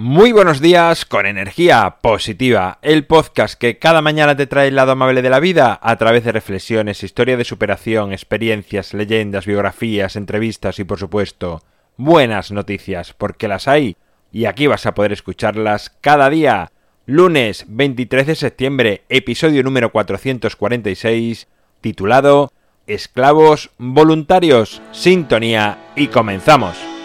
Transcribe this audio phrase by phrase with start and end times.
[0.00, 4.92] Muy buenos días con energía positiva, el podcast que cada mañana te trae el lado
[4.92, 10.78] amable de la vida a través de reflexiones, historia de superación, experiencias, leyendas, biografías, entrevistas
[10.78, 11.64] y por supuesto
[11.96, 13.96] buenas noticias, porque las hay
[14.30, 16.70] y aquí vas a poder escucharlas cada día.
[17.04, 21.48] Lunes 23 de septiembre, episodio número 446,
[21.80, 22.52] titulado
[22.86, 26.97] Esclavos voluntarios, sintonía y comenzamos.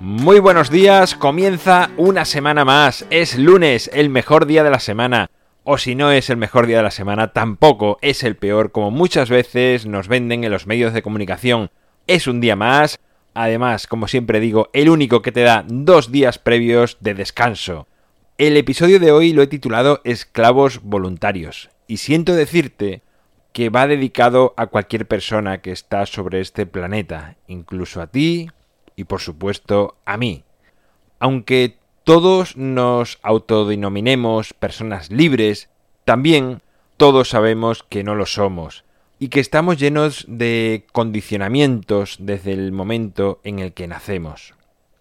[0.00, 5.28] Muy buenos días, comienza una semana más, es lunes, el mejor día de la semana,
[5.64, 8.92] o si no es el mejor día de la semana, tampoco es el peor como
[8.92, 11.72] muchas veces nos venden en los medios de comunicación.
[12.06, 13.00] Es un día más,
[13.34, 17.88] además, como siempre digo, el único que te da dos días previos de descanso.
[18.38, 23.02] El episodio de hoy lo he titulado Esclavos voluntarios, y siento decirte
[23.52, 28.48] que va dedicado a cualquier persona que está sobre este planeta, incluso a ti,
[28.98, 30.42] y por supuesto a mí.
[31.20, 35.70] Aunque todos nos autodenominemos personas libres,
[36.04, 36.62] también
[36.96, 38.84] todos sabemos que no lo somos
[39.20, 44.54] y que estamos llenos de condicionamientos desde el momento en el que nacemos.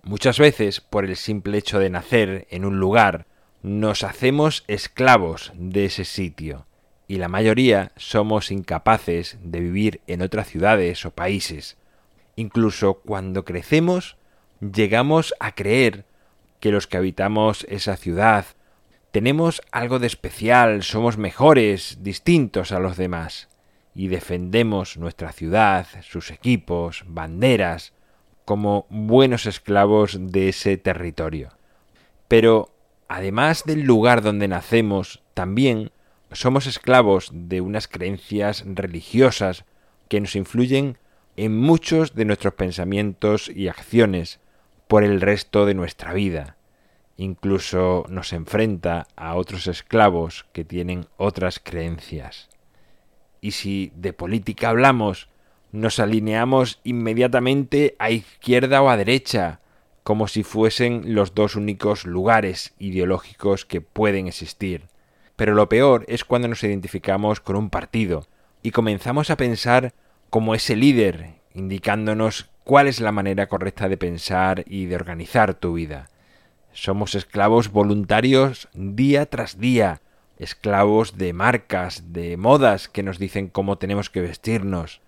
[0.04, 3.26] Muchas veces, por el simple hecho de nacer en un lugar,
[3.64, 6.68] nos hacemos esclavos de ese sitio,
[7.08, 11.78] y la mayoría somos incapaces de vivir en otras ciudades o países,
[12.38, 14.16] Incluso cuando crecemos,
[14.62, 16.06] llegamos a creer
[16.60, 18.46] que los que habitamos esa ciudad
[19.12, 23.50] tenemos algo de especial, somos mejores, distintos a los demás,
[23.96, 27.94] y defendemos nuestra ciudad, sus equipos, banderas,
[28.46, 31.50] como buenos esclavos de ese territorio.
[32.28, 32.72] Pero,
[33.08, 35.92] además del lugar donde nacemos, también
[36.32, 39.66] somos esclavos de unas creencias religiosas
[40.08, 41.00] que nos influyen
[41.38, 44.40] en muchos de nuestros pensamientos y acciones
[44.88, 46.58] por el resto de nuestra vida.
[47.16, 52.50] Incluso nos enfrenta a otros esclavos que tienen otras creencias.
[53.40, 55.30] Y si de política hablamos,
[55.72, 59.60] nos alineamos inmediatamente a izquierda o a derecha,
[60.04, 64.88] como si fuesen los dos únicos lugares ideológicos que pueden existir.
[65.36, 68.26] Pero lo peor es cuando nos identificamos con un partido
[68.64, 69.94] y comenzamos a pensar
[70.30, 75.74] como ese líder, indicándonos cuál es la manera correcta de pensar y de organizar tu
[75.74, 76.10] vida.
[76.74, 80.02] Somos esclavos voluntarios día tras día,
[80.38, 85.02] esclavos de marcas, de modas que nos dicen cómo tenemos que vestirnos,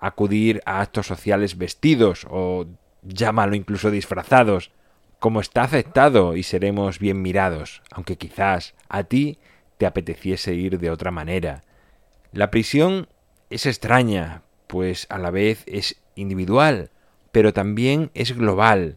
[0.00, 2.66] acudir a actos sociales vestidos o
[3.02, 4.72] llámalo incluso disfrazados,
[5.20, 9.38] como está aceptado y seremos bien mirados, aunque quizás a ti
[9.78, 11.62] te apeteciese ir de otra manera.
[12.32, 13.06] La prisión
[13.50, 16.88] es extraña, pues a la vez es individual,
[17.30, 18.96] pero también es global,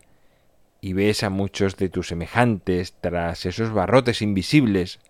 [0.79, 5.01] y ves a muchos de tus semejantes tras esos barrotes invisibles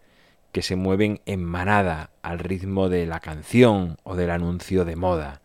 [0.51, 5.39] que se mueven en manada al ritmo de la canción o del anuncio de moda,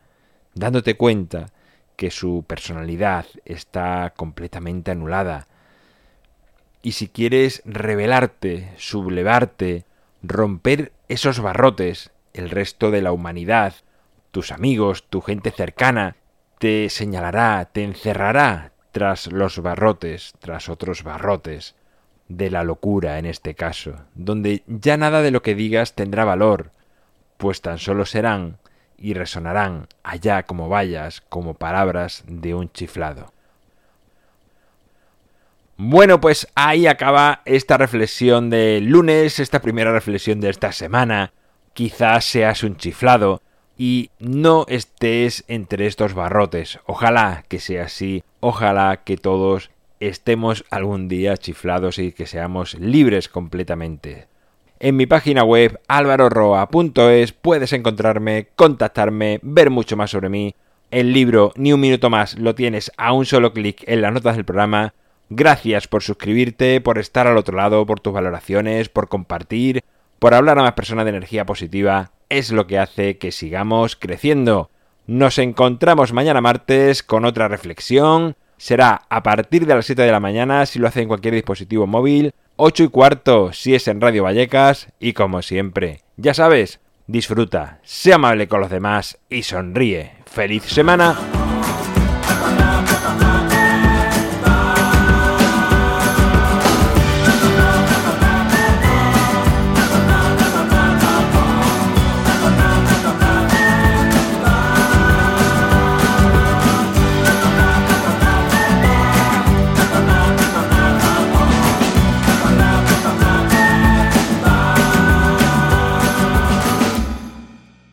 [0.54, 1.52] dándote cuenta
[1.96, 5.48] que su personalidad está completamente anulada.
[6.80, 9.84] Y si quieres revelarte, sublevarte,
[10.22, 13.74] romper esos barrotes, el resto de la humanidad
[14.30, 16.16] tus amigos, tu gente cercana,
[16.58, 21.74] te señalará, te encerrará tras los barrotes, tras otros barrotes,
[22.28, 26.70] de la locura en este caso, donde ya nada de lo que digas tendrá valor,
[27.36, 28.58] pues tan solo serán
[28.96, 33.32] y resonarán allá como vayas como palabras de un chiflado.
[35.76, 41.32] Bueno, pues ahí acaba esta reflexión de lunes, esta primera reflexión de esta semana.
[41.72, 43.40] Quizás seas un chiflado,
[43.82, 46.80] y no estés entre estos barrotes.
[46.84, 53.30] Ojalá que sea así, ojalá que todos estemos algún día chiflados y que seamos libres
[53.30, 54.26] completamente.
[54.80, 60.54] En mi página web alvaroroa.es puedes encontrarme, contactarme, ver mucho más sobre mí.
[60.90, 64.36] El libro Ni un minuto más lo tienes a un solo clic en las notas
[64.36, 64.92] del programa.
[65.30, 69.84] Gracias por suscribirte, por estar al otro lado, por tus valoraciones, por compartir,
[70.18, 74.70] por hablar a más personas de energía positiva es lo que hace que sigamos creciendo.
[75.06, 78.36] Nos encontramos mañana martes con otra reflexión.
[78.56, 81.86] Será a partir de las 7 de la mañana si lo hace en cualquier dispositivo
[81.86, 86.80] móvil, 8 y cuarto si es en Radio Vallecas y como siempre, ya sabes,
[87.10, 90.12] Disfruta, sea amable con los demás y sonríe.
[90.26, 91.39] ¡Feliz semana!